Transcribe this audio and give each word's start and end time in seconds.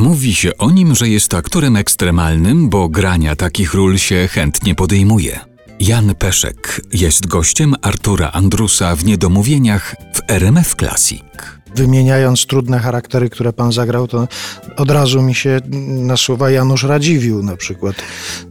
Mówi 0.00 0.34
się 0.34 0.56
o 0.58 0.70
nim, 0.70 0.94
że 0.94 1.08
jest 1.08 1.34
aktorem 1.34 1.76
ekstremalnym, 1.76 2.68
bo 2.68 2.88
grania 2.88 3.36
takich 3.36 3.74
ról 3.74 3.98
się 3.98 4.28
chętnie 4.28 4.74
podejmuje. 4.74 5.40
Jan 5.80 6.14
Peszek 6.14 6.80
jest 6.92 7.26
gościem 7.26 7.74
Artura 7.82 8.30
Andrusa 8.32 8.96
w 8.96 9.04
Niedomówieniach 9.04 9.96
w 10.14 10.20
RMF 10.30 10.74
Classic. 10.74 11.29
Wymieniając 11.74 12.46
trudne 12.46 12.78
charaktery, 12.78 13.30
które 13.30 13.52
pan 13.52 13.72
zagrał, 13.72 14.08
to 14.08 14.28
od 14.76 14.90
razu 14.90 15.22
mi 15.22 15.34
się 15.34 15.60
nasuwa 15.86 16.50
Janusz 16.50 16.82
Radziwiłł 16.82 17.42
na 17.42 17.56
przykład. 17.56 17.96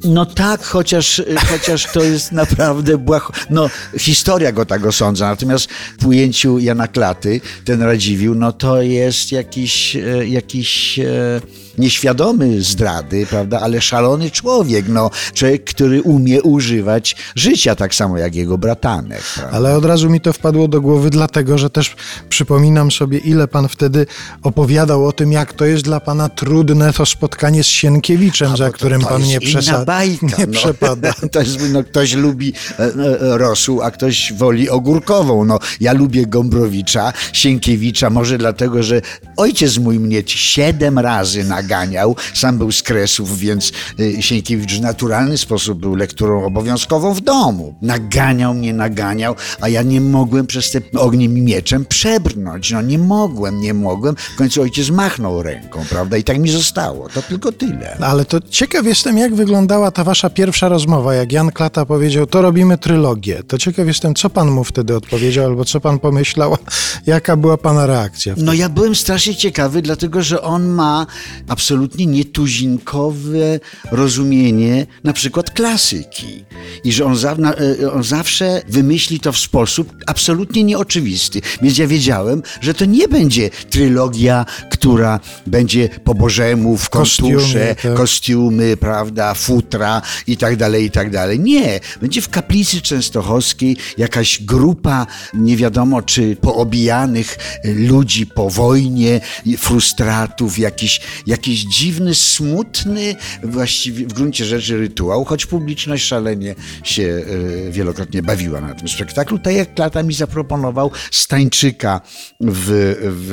No 0.03 0.25
tak, 0.25 0.63
chociaż, 0.63 1.21
chociaż 1.52 1.91
to 1.93 2.03
jest 2.03 2.31
naprawdę 2.41 2.97
błah... 2.97 3.31
No, 3.49 3.70
historia 3.97 4.52
go 4.52 4.66
tak 4.66 4.85
osądza, 4.85 5.27
natomiast 5.27 5.67
w 5.99 6.07
ujęciu 6.07 6.59
Jana 6.59 6.88
Klaty, 6.88 7.41
ten 7.66 7.81
Radziwiłł, 7.81 8.35
no 8.35 8.52
to 8.52 8.81
jest 8.81 9.31
jakiś, 9.31 9.95
e, 9.95 10.27
jakiś 10.27 10.99
e, 10.99 11.41
nieświadomy 11.77 12.61
zdrady, 12.61 13.25
prawda, 13.30 13.59
ale 13.59 13.81
szalony 13.81 14.31
człowiek, 14.31 14.86
no, 14.88 15.09
człowiek, 15.33 15.63
który 15.63 16.02
umie 16.02 16.41
używać 16.41 17.16
życia 17.36 17.75
tak 17.75 17.95
samo 17.95 18.17
jak 18.17 18.36
jego 18.36 18.58
bratanek. 18.58 19.22
Prawda? 19.36 19.58
Ale 19.58 19.77
od 19.77 19.86
razu 19.86 20.09
mi 20.09 20.22
to 20.22 20.33
wpadło 20.33 20.67
do 20.67 20.81
głowy, 20.81 21.09
dlatego 21.09 21.58
że 21.58 21.70
też 21.70 21.95
przypominam 22.30 22.91
sobie, 22.91 23.09
ile 23.18 23.48
pan 23.48 23.68
wtedy 23.68 24.05
opowiadał 24.44 25.05
o 25.08 25.12
tym, 25.12 25.31
jak 25.31 25.54
to 25.54 25.66
jest 25.66 25.84
dla 25.84 26.00
pana 26.00 26.30
trudne 26.30 26.94
to 26.94 27.05
spotkanie 27.05 27.63
z 27.63 27.67
Sienkiewiczem, 27.67 28.52
A, 28.54 28.58
za 28.58 28.66
bo 28.66 28.72
to- 28.72 28.77
którym 28.77 29.02
to 29.02 29.08
pan 29.08 29.22
nie, 29.23 29.40
przesa- 29.40 29.86
bajka, 29.86 30.27
nie 30.38 30.45
no. 30.45 30.54
przepada. 30.54 31.14
To 31.31 31.40
jest, 31.40 31.59
no, 31.72 31.84
ktoś 31.84 32.14
lubi 32.14 32.53
e, 32.80 32.84
e, 32.84 32.94
rosół, 33.38 33.81
a 33.81 33.91
ktoś 33.91 34.34
woli 34.34 34.70
ogórkową. 34.70 35.45
No, 35.45 35.59
ja 35.80 35.94
lubię 35.94 36.26
Gombrowicza, 36.27 37.14
Sienkiewicza, 37.34 38.09
może 38.09 38.38
dlatego, 38.38 38.84
że 38.84 39.02
ojciec 39.38 39.78
mój 39.78 40.00
mnie 40.00 40.23
siedem 40.26 41.00
razy 41.00 41.44
naganiał. 41.44 42.16
Sam 42.34 42.58
był 42.58 42.72
z 42.72 42.84
Kresów, 42.84 43.39
więc 43.39 43.72
e, 44.17 44.22
Sienkiewicz 44.22 44.73
w 44.73 44.81
naturalny 44.81 45.38
sposób 45.38 45.80
był 45.80 45.95
lekturą 45.95 46.45
obowiązkową 46.45 47.14
w 47.14 47.22
domu. 47.22 47.76
Naganiał 47.81 48.53
mnie, 48.53 48.73
naganiał, 48.73 49.36
a 49.61 49.70
ja 49.70 49.81
nie 49.81 50.02
mogłem 50.02 50.48
przez 50.48 50.72
te 50.72 50.80
ogniem 51.00 51.38
i 51.38 51.42
mieczem 51.42 51.86
przebrnąć. 51.86 52.72
No 52.72 52.81
nie 52.81 52.98
mogłem, 53.00 53.61
nie 53.61 53.73
mogłem. 53.73 54.16
W 54.16 54.36
końcu 54.36 54.61
ojciec 54.61 54.89
machnął 54.89 55.44
ręką, 55.44 55.86
prawda? 55.89 56.17
I 56.17 56.23
tak 56.23 56.39
mi 56.39 56.50
zostało. 56.50 57.09
To 57.09 57.22
tylko 57.22 57.52
tyle. 57.52 57.97
Ale 58.02 58.25
to 58.25 58.39
ciekaw 58.50 58.86
jestem, 58.86 59.17
jak 59.17 59.36
wyglądała 59.36 59.92
ta 59.92 60.03
wasza 60.03 60.30
pierwsza 60.30 60.69
rozmowa, 60.69 61.14
jak 61.14 61.31
Jan 61.31 61.52
Klata 61.52 61.86
powiedział, 61.86 62.25
to 62.25 62.42
robimy 62.42 62.77
trylogię. 62.77 63.44
To 63.44 63.58
ciekaw 63.58 63.88
jestem, 63.88 64.16
co 64.16 64.30
pan 64.30 64.52
mu 64.52 64.64
wtedy 64.64 64.95
odpowiedział, 64.95 65.45
albo 65.45 65.66
co 65.66 65.80
pan 65.80 66.00
pomyślał, 66.00 66.58
jaka 67.05 67.36
była 67.36 67.58
pana 67.58 67.86
reakcja. 67.86 68.33
No 68.38 68.53
ja 68.53 68.70
byłem 68.70 68.95
strasznie 68.95 69.36
ciekawy, 69.36 69.81
dlatego 69.81 70.22
że 70.22 70.42
on 70.42 70.67
ma 70.67 71.08
absolutnie 71.47 72.05
nietuzinkowe 72.05 73.59
rozumienie 73.92 74.88
na 75.03 75.14
przykład 75.14 75.52
klasyki. 75.52 76.45
I 76.83 76.92
że 76.92 77.05
on, 77.05 77.16
za, 77.16 77.36
na, 77.36 77.53
e, 77.53 77.92
on 77.92 78.03
zawsze 78.03 78.61
wymyśli 78.67 79.20
to 79.20 79.31
w 79.31 79.38
sposób 79.38 79.94
absolutnie 80.08 80.64
nieoczywisty. 80.64 81.42
Więc 81.61 81.77
ja 81.77 81.88
wiedziałem, 81.88 82.44
że 82.61 82.73
to 82.73 82.86
nie 82.90 83.08
będzie 83.08 83.50
trylogia, 83.50 84.45
która 84.70 85.20
będzie 85.48 85.90
po 86.04 86.14
bożemu 86.14 86.78
w 86.78 86.90
Kostiumy, 86.90 87.34
konturze, 87.34 87.76
tak. 87.84 87.94
kostiumy, 87.94 88.78
prawda, 88.78 89.34
futra 89.34 90.02
i 90.28 90.38
tak 90.38 90.56
dalej, 90.56 90.86
i 90.86 90.92
tak 90.92 91.12
dalej. 91.12 91.40
Nie, 91.40 91.80
będzie 92.02 92.22
w 92.22 92.30
kaplicy 92.30 92.82
częstochowskiej 92.82 93.78
jakaś 93.98 94.44
grupa, 94.44 95.08
nie 95.34 95.58
wiadomo 95.58 96.02
czy 96.02 96.36
poobijanych 96.36 97.38
ludzi 97.64 98.28
po 98.28 98.50
wojnie, 98.50 99.22
frustratów, 99.58 100.60
jakiś, 100.60 101.02
jakiś 101.28 101.60
dziwny, 101.60 102.16
smutny 102.16 103.16
właściwie 103.44 104.08
w 104.08 104.14
gruncie 104.14 104.45
rzeczy 104.45 104.78
rytuał, 104.78 105.26
choć 105.26 105.45
publiczność 105.45 106.06
szalenie 106.06 106.56
się 106.84 107.04
y, 107.04 107.70
wielokrotnie 107.72 108.22
bawiła 108.23 108.61
na 108.61 108.76
tym 108.76 108.88
spektaklu. 108.88 109.39
Tak 109.39 109.54
jak 109.54 109.73
Klata 109.73 110.04
mi 110.04 110.14
zaproponował 110.14 110.92
Stańczyka 111.11 112.02
w, 112.39 112.72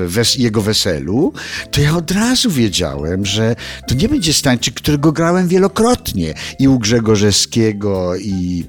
wes 0.07 0.39
jego 0.39 0.63
weselu, 0.63 1.33
to 1.71 1.81
ja 1.81 1.97
od 1.97 2.11
razu 2.11 2.51
wiedziałem, 2.51 3.27
że 3.27 3.57
to 3.89 3.95
nie 3.95 4.09
będzie 4.09 4.33
Stańczyk, 4.33 4.75
którego 4.75 5.13
grałem 5.13 5.49
wielokrotnie 5.49 6.35
i 6.59 6.69
u 6.69 6.79
Grzegorzewskiego 6.79 8.17
i 8.17 8.65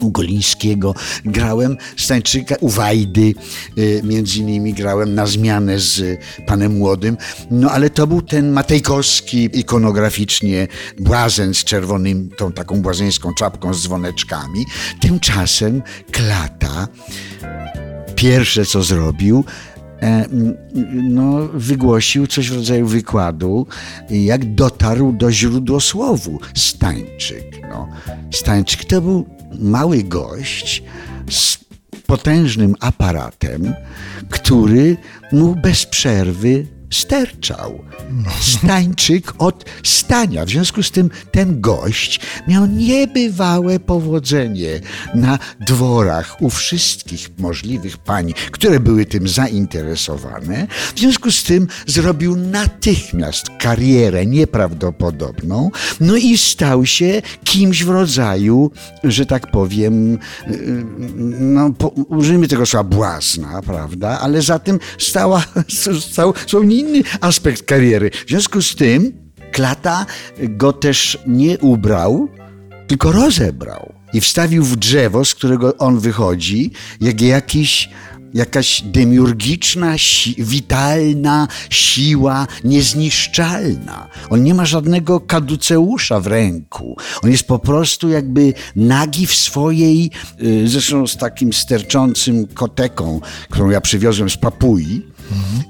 u 0.00 0.10
Golińskiego 0.10 0.94
grałem 1.24 1.76
Stańczyka, 1.96 2.54
u 2.60 2.68
Wajdy 2.68 3.34
y, 3.78 4.00
między 4.04 4.38
innymi 4.38 4.74
grałem 4.74 5.14
na 5.14 5.26
zmianę 5.26 5.78
z 5.78 6.20
panem 6.46 6.78
Młodym, 6.78 7.16
no 7.50 7.70
ale 7.70 7.90
to 7.90 8.06
był 8.06 8.22
ten 8.22 8.52
Matejkowski 8.52 9.58
ikonograficznie 9.58 10.68
błazen 10.98 11.54
z 11.54 11.64
czerwonym, 11.64 12.30
tą 12.36 12.52
taką 12.52 12.82
błazeńską 12.82 13.34
czapką 13.34 13.74
z 13.74 13.82
dzwoneczkami. 13.82 14.66
Tymczasem 15.00 15.82
Klata 16.10 16.88
pierwsze 18.20 18.66
co 18.66 18.82
zrobił, 18.82 19.44
no, 20.92 21.48
wygłosił 21.54 22.26
coś 22.26 22.50
w 22.50 22.54
rodzaju 22.56 22.86
wykładu, 22.86 23.66
jak 24.10 24.54
dotarł 24.54 25.12
do 25.12 25.32
źródłosłowu 25.32 26.40
Stańczyk. 26.54 27.60
No. 27.70 27.88
Stańczyk 28.30 28.84
to 28.84 29.00
był 29.00 29.26
mały 29.58 30.02
gość 30.02 30.82
z 31.30 31.58
potężnym 32.06 32.74
aparatem, 32.80 33.74
który 34.30 34.96
mu 35.32 35.54
bez 35.54 35.86
przerwy 35.86 36.66
sterczał. 36.90 37.84
Stańczyk 38.40 39.32
od 39.38 39.64
stania. 39.84 40.44
W 40.44 40.48
związku 40.48 40.82
z 40.82 40.90
tym 40.90 41.10
ten 41.32 41.60
gość 41.60 42.20
miał 42.48 42.66
niebywałe 42.66 43.80
powodzenie 43.80 44.80
na 45.14 45.38
dworach 45.60 46.42
u 46.42 46.50
wszystkich 46.50 47.30
możliwych 47.38 47.98
pań, 47.98 48.32
które 48.50 48.80
były 48.80 49.06
tym 49.06 49.28
zainteresowane. 49.28 50.66
W 50.94 50.98
związku 50.98 51.30
z 51.30 51.42
tym 51.42 51.68
zrobił 51.86 52.36
natychmiast 52.36 53.46
karierę 53.58 54.26
nieprawdopodobną, 54.26 55.70
no 56.00 56.16
i 56.16 56.38
stał 56.38 56.86
się 56.86 57.22
kimś 57.44 57.84
w 57.84 57.88
rodzaju, 57.88 58.70
że 59.04 59.26
tak 59.26 59.50
powiem, 59.50 60.18
yy, 60.46 60.84
no, 61.40 61.70
po, 61.70 61.88
użyjmy 61.88 62.48
tego 62.48 62.66
słowa 62.66 62.84
błazna, 62.84 63.62
prawda, 63.62 64.20
ale 64.20 64.42
za 64.42 64.58
tym 64.58 64.78
stała, 64.98 65.44
stał 66.12 66.34
zupełnie 66.48 66.79
inny 66.80 67.02
aspekt 67.20 67.62
kariery. 67.62 68.10
W 68.26 68.28
związku 68.28 68.62
z 68.62 68.74
tym 68.74 69.12
Klata 69.52 70.06
go 70.38 70.72
też 70.72 71.18
nie 71.26 71.58
ubrał, 71.58 72.28
tylko 72.86 73.12
rozebrał 73.12 73.92
i 74.12 74.20
wstawił 74.20 74.64
w 74.64 74.76
drzewo, 74.76 75.24
z 75.24 75.34
którego 75.34 75.76
on 75.76 75.98
wychodzi, 75.98 76.70
jak 77.00 77.20
jakiś 77.20 77.88
jakaś 78.34 78.82
demiurgiczna, 78.82 79.98
si 79.98 80.34
witalna 80.38 81.48
siła 81.70 82.46
niezniszczalna. 82.64 84.08
On 84.30 84.42
nie 84.42 84.54
ma 84.54 84.66
żadnego 84.66 85.20
kaduceusza 85.20 86.20
w 86.20 86.26
ręku. 86.26 86.96
On 87.22 87.30
jest 87.30 87.46
po 87.46 87.58
prostu 87.58 88.08
jakby 88.08 88.52
nagi 88.76 89.26
w 89.26 89.34
swojej, 89.34 90.10
y, 90.42 90.68
zresztą 90.68 91.06
z 91.06 91.16
takim 91.16 91.52
sterczącym 91.52 92.46
koteką, 92.46 93.20
którą 93.50 93.70
ja 93.70 93.80
przywiozłem 93.80 94.30
z 94.30 94.36
Papui, 94.36 95.02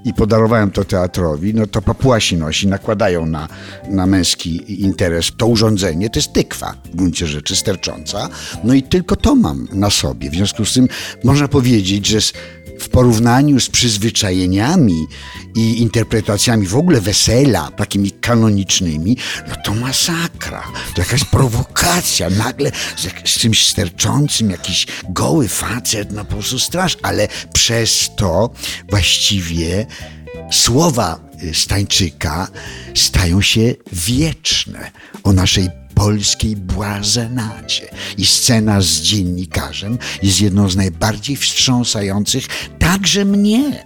i 0.04 0.14
podarowałem 0.14 0.70
to 0.70 0.84
teatrowi, 0.84 1.54
no 1.54 1.66
to 1.66 1.82
papuasi 1.82 2.36
nosi, 2.36 2.66
nakładają 2.68 3.26
na, 3.26 3.48
na 3.88 4.06
męski 4.06 4.82
interes 4.82 5.30
to 5.36 5.46
urządzenie, 5.46 6.10
to 6.10 6.18
jest 6.18 6.32
tykwa 6.32 6.74
w 6.84 6.96
gruncie 6.96 7.26
rzeczy 7.26 7.56
stercząca, 7.56 8.28
no 8.64 8.74
i 8.74 8.82
tylko 8.82 9.16
to 9.16 9.34
mam 9.34 9.68
na 9.72 9.90
sobie. 9.90 10.30
W 10.30 10.34
związku 10.34 10.64
z 10.64 10.74
tym 10.74 10.88
można 11.24 11.48
powiedzieć, 11.48 12.06
że 12.06 12.18
w 12.80 12.88
porównaniu 12.88 13.60
z 13.60 13.68
przyzwyczajeniami 13.68 15.06
i 15.54 15.82
interpretacjami 15.82 16.66
w 16.66 16.76
ogóle 16.76 17.00
wesela, 17.00 17.70
takimi 17.70 18.10
kanonicznymi, 18.10 19.16
no 19.48 19.54
to 19.64 19.74
masakra. 19.74 20.62
To 20.94 21.00
jakaś 21.00 21.24
prowokacja. 21.24 22.30
Nagle 22.30 22.70
z, 22.96 23.30
z 23.30 23.38
czymś 23.38 23.66
sterczącym, 23.66 24.50
jakiś 24.50 24.86
goły 25.08 25.48
facet, 25.48 26.12
no 26.12 26.24
po 26.24 26.32
prostu 26.32 26.58
strasz. 26.58 26.96
Ale 27.02 27.28
przez 27.52 28.10
to 28.16 28.50
właściwie 28.90 29.86
słowa 30.50 31.20
y, 31.44 31.54
Stańczyka 31.54 32.48
stają 32.94 33.42
się 33.42 33.74
wieczne 33.92 34.90
o 35.22 35.32
naszej 35.32 35.79
polskiej 36.00 36.56
błazenacie. 36.56 37.88
I 38.18 38.26
scena 38.26 38.80
z 38.80 39.00
dziennikarzem 39.00 39.98
jest 40.22 40.40
jedną 40.40 40.68
z 40.68 40.76
najbardziej 40.76 41.36
wstrząsających 41.36 42.46
także 42.78 43.24
mnie, 43.24 43.84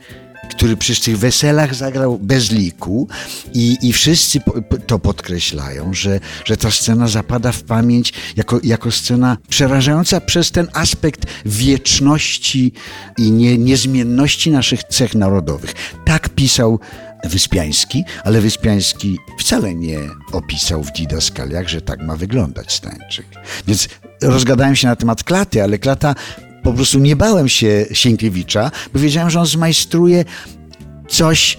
który 0.51 0.77
przy 0.77 1.01
tych 1.01 1.19
weselach 1.19 1.75
zagrał 1.75 2.19
bez 2.19 2.51
liku 2.51 3.09
i, 3.55 3.77
i 3.83 3.93
wszyscy 3.93 4.41
to 4.87 4.99
podkreślają, 4.99 5.95
że, 5.95 6.21
że 6.45 6.57
ta 6.57 6.71
scena 6.71 7.09
zapada 7.09 7.53
w 7.53 7.63
pamięć 7.63 8.13
jako, 8.37 8.61
jako 8.63 8.91
scena 8.91 9.37
przerażająca 9.49 10.21
przez 10.21 10.51
ten 10.51 10.69
aspekt 10.73 11.27
wieczności 11.45 12.73
i 13.19 13.31
nie, 13.31 13.59
niezmienności 13.59 14.51
naszych 14.51 14.85
cech 14.85 15.15
narodowych. 15.15 15.75
Tak 16.05 16.24
pisał 16.35 16.81
Wyspiański, 17.25 18.05
ale 18.25 18.41
Wyspiański 18.41 19.19
wcale 19.39 19.75
nie 19.75 19.99
opisał 20.33 20.85
w 20.85 20.93
didaskaliach, 20.93 21.69
że 21.69 21.81
tak 21.81 22.01
ma 22.01 22.17
wyglądać 22.17 22.73
Stańczyk. 22.73 23.27
Więc 23.67 23.89
rozgadałem 24.23 24.77
się 24.77 24.89
na 24.89 24.97
temat 24.97 25.25
klaty, 25.25 25.63
ale 25.63 25.79
klata 25.79 26.15
po 26.63 26.73
prostu 26.73 26.99
nie 26.99 27.17
bałem 27.17 27.49
się 27.49 27.87
Sienkiewicza, 27.93 28.71
bo 28.93 29.01
wiedziałem, 29.01 29.31
że 29.31 29.41
on 29.41 29.47
zmajstruje 29.47 30.25
coś, 31.09 31.57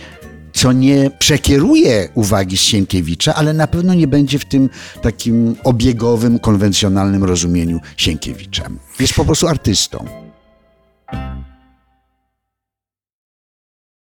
co 0.54 0.72
nie 0.72 1.12
przekieruje 1.20 2.10
uwagi 2.14 2.58
Sienkiewicza, 2.58 3.36
ale 3.36 3.54
na 3.54 3.68
pewno 3.68 3.94
nie 3.94 4.08
będzie 4.08 4.40
w 4.40 4.46
tym 4.46 4.70
takim 5.02 5.56
obiegowym, 5.64 6.40
konwencjonalnym 6.40 7.24
rozumieniu 7.24 7.80
Sienkiewiczem. 7.98 8.80
Jest 9.00 9.14
po 9.14 9.26
prostu 9.26 9.48
artystą. 9.48 10.25